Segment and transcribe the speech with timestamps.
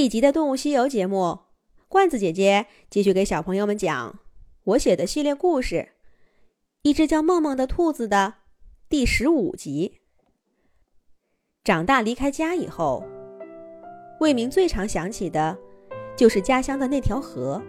[0.00, 1.40] 一集的《动物西游》节目，
[1.86, 4.18] 罐子姐姐继续给小朋友们讲
[4.64, 5.76] 我写的系列故事
[6.80, 8.36] 《一只叫梦梦的兔子》的
[8.88, 10.00] 第十五集。
[11.62, 13.04] 长大离开家以后，
[14.20, 15.58] 魏明最常想起的，
[16.16, 17.60] 就是家乡的那条河。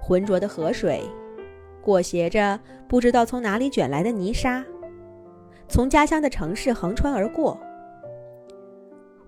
[0.00, 1.02] 浑浊的河水，
[1.82, 4.64] 裹挟着不知道从哪里卷来的泥沙，
[5.68, 7.58] 从家乡的城市横穿而过。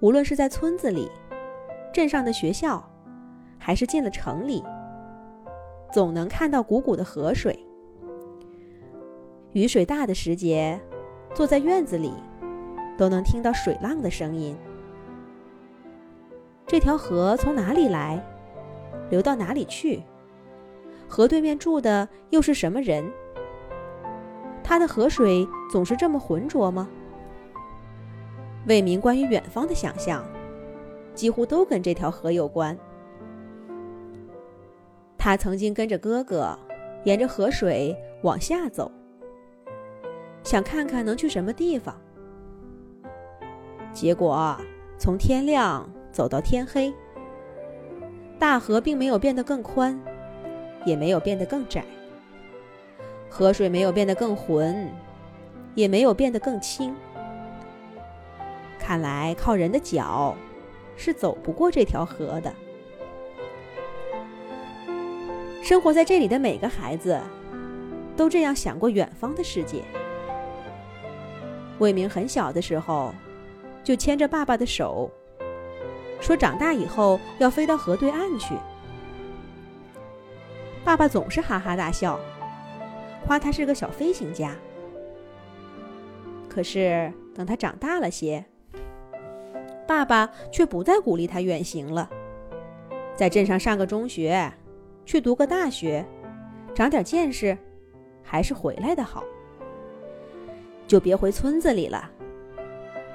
[0.00, 1.10] 无论是在村子里、
[1.92, 2.86] 镇上的学校，
[3.58, 4.62] 还是进了城里，
[5.92, 7.58] 总能看到汩汩的河水。
[9.52, 10.78] 雨水大的时节，
[11.34, 12.12] 坐在院子里，
[12.98, 14.54] 都能听到水浪的声音。
[16.66, 18.22] 这条河从哪里来，
[19.08, 20.02] 流到哪里去？
[21.08, 23.10] 河对面住的又是什么人？
[24.62, 26.86] 它的河水总是这么浑浊吗？
[28.66, 30.24] 魏明关于远方的想象，
[31.14, 32.76] 几乎都跟这条河有关。
[35.16, 36.58] 他曾经跟着哥哥，
[37.04, 38.90] 沿着河水往下走，
[40.42, 41.96] 想看看能去什么地方。
[43.92, 44.56] 结果
[44.98, 46.92] 从天亮走到天黑，
[48.38, 49.98] 大河并没有变得更宽，
[50.84, 51.82] 也没有变得更窄；
[53.30, 54.90] 河水没有变得更浑，
[55.76, 56.94] 也没有变得更清。
[58.86, 60.36] 看来靠人的脚
[60.96, 62.54] 是走不过这条河的。
[65.60, 67.20] 生活在这里的每个孩子
[68.16, 69.82] 都这样想过远方的世界。
[71.80, 73.12] 魏明很小的时候
[73.82, 75.10] 就牵着爸爸的手，
[76.20, 78.54] 说长大以后要飞到河对岸去。
[80.84, 82.20] 爸爸总是哈哈大笑，
[83.26, 84.54] 夸他是个小飞行家。
[86.48, 88.46] 可是等他长大了些，
[89.86, 92.10] 爸爸却不再鼓励他远行了，
[93.14, 94.52] 在镇上上个中学，
[95.04, 96.04] 去读个大学，
[96.74, 97.56] 长点见识，
[98.22, 99.22] 还是回来的好。
[100.88, 102.10] 就别回村子里了，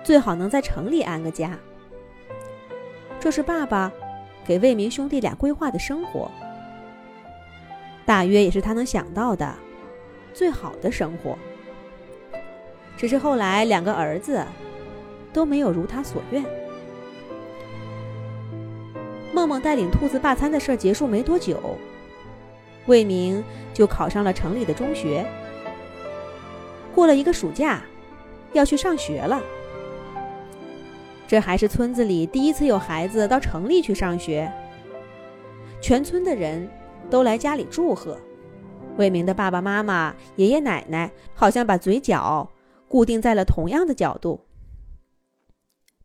[0.04, 1.58] 最好能在城里安个家。
[3.20, 3.92] 这是爸爸
[4.46, 6.32] 给魏明兄弟俩规划的生活，
[8.06, 9.54] 大约也是他能想到的
[10.34, 11.38] 最好的生活。
[12.98, 14.46] 只是后来两个儿子
[15.32, 16.44] 都没有如他所愿。
[19.34, 21.78] 梦梦带领兔子罢餐的事儿结束没多久，
[22.86, 23.44] 魏明
[23.74, 25.26] 就考上了城里的中学。
[26.94, 27.82] 过了一个暑假，
[28.54, 29.42] 要去上学了。
[31.28, 34.52] 这还是村子里第一次有孩子到城里去上学。
[35.80, 36.70] 全村的人
[37.10, 38.20] 都来家里祝贺。
[38.98, 42.52] 魏明的爸爸妈妈、爷爷奶奶好像把嘴角
[42.90, 44.42] 固定在了同样的角度。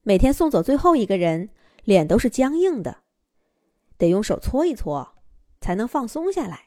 [0.05, 1.49] 每天送走最后一个人，
[1.83, 2.99] 脸都是僵硬的。
[3.99, 5.17] 得用手搓一搓，
[5.61, 6.67] 才能放松下来。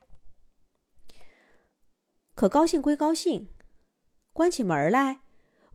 [2.35, 3.49] 可高兴归高兴，
[4.31, 5.21] 关起门来，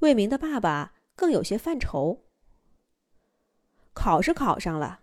[0.00, 2.24] 魏明的爸爸更有些犯愁。
[3.92, 5.00] 考是考上了，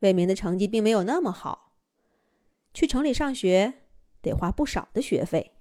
[0.00, 1.72] 魏明的成绩并没有那么好，
[2.74, 3.82] 去城里上学
[4.20, 5.56] 得花不少的学费，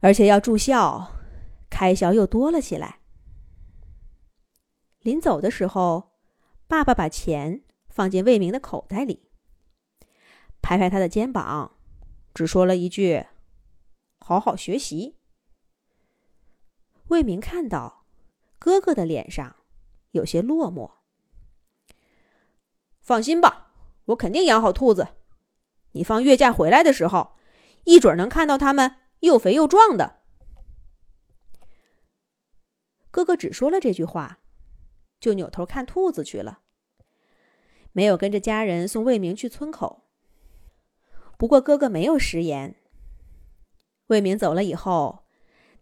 [0.00, 1.12] 而且要住校，
[1.70, 3.00] 开销又多了起来。
[5.00, 6.16] 临走的时候，
[6.66, 7.62] 爸爸把钱。
[7.96, 9.30] 放进魏明的口袋里，
[10.60, 11.78] 拍拍他的肩膀，
[12.34, 13.24] 只说了一句
[14.20, 15.16] ：“好好学习。”
[17.08, 18.04] 魏明看到
[18.58, 19.56] 哥哥的脸上
[20.10, 20.90] 有些落寞。
[23.00, 23.72] 放心吧，
[24.08, 25.08] 我肯定养好兔子。
[25.92, 27.38] 你放月假回来的时候，
[27.84, 30.20] 一准能看到它们又肥又壮的。
[33.10, 34.40] 哥哥只说了这句话，
[35.18, 36.64] 就扭头看兔子去了。
[37.96, 40.02] 没有跟着家人送魏明去村口。
[41.38, 42.76] 不过哥哥没有食言。
[44.08, 45.24] 魏明走了以后，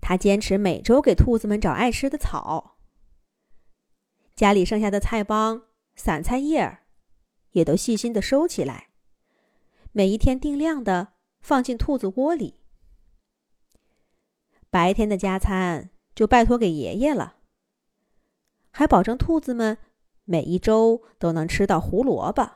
[0.01, 2.77] 他坚持每周给兔子们找爱吃的草。
[4.37, 5.65] 家里剩下的菜帮、
[5.97, 6.85] 散菜叶儿，
[7.51, 8.91] 也都细心的收起来，
[9.91, 12.61] 每一天定量的放进兔子窝里。
[14.71, 17.39] 白天的加餐就拜托给爷爷了，
[18.71, 19.79] 还保证兔子们。
[20.25, 22.51] 每一周都能吃到胡萝卜。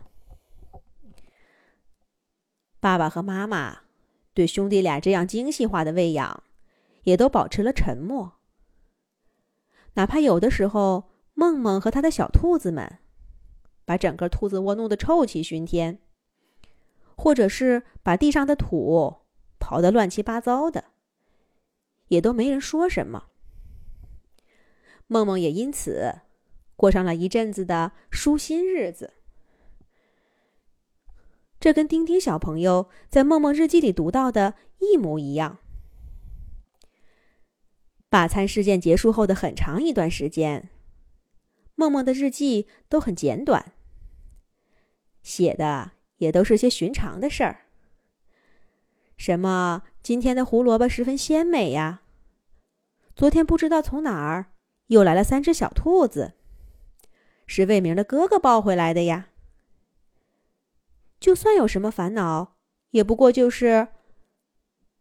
[2.81, 3.81] 爸爸和妈妈
[4.32, 6.43] 对兄弟俩这样精细化的喂养，
[7.03, 8.35] 也都保持了沉默。
[9.94, 12.99] 哪怕有的时候，梦梦和他的小兔子们
[13.85, 16.00] 把整个兔子窝弄得臭气熏天，
[17.17, 19.23] 或者是把地上的土
[19.59, 20.85] 刨得乱七八糟的，
[22.06, 23.25] 也都没人说什么。
[25.09, 26.20] 梦梦也因此。
[26.78, 29.14] 过上了一阵子的舒心日子。
[31.58, 35.58] 这跟丁丁小朋友在梦梦日记里读到的一模一样。
[38.08, 40.70] 罢餐事件结束后的很长一段时间，
[41.75, 43.72] 梦梦的日记都很简短，
[45.20, 47.62] 写的也都是些寻常的事儿。
[49.16, 52.02] 什么今天的胡萝卜十分鲜美呀？
[53.16, 54.52] 昨天不知道从哪儿
[54.86, 56.34] 又来了三只小兔子，
[57.48, 59.30] 是魏明的哥哥抱回来的呀。
[61.18, 62.56] 就算有什么烦恼，
[62.90, 63.88] 也不过就是，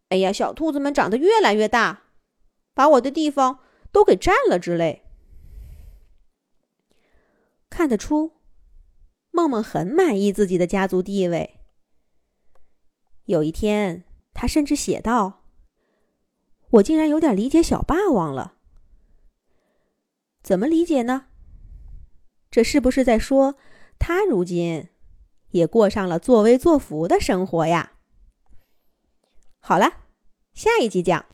[0.08, 2.02] 哎呀，小兔子们长得越来越大，
[2.74, 3.60] 把我的地方
[3.92, 5.04] 都给占了之类。
[7.70, 8.32] 看得出，
[9.30, 11.60] 梦梦很满意自己的家族地位。
[13.26, 14.02] 有一天，
[14.34, 15.44] 他甚至写道
[16.70, 18.54] ：“我竟然有点理解小霸王了。
[20.42, 21.27] 怎么理解呢？
[22.58, 23.54] 这是不是在说
[24.00, 24.88] 他如今？”
[25.52, 27.92] 也过上了作威作福的生活呀。
[29.60, 29.92] 好了，
[30.54, 31.24] 下一集讲。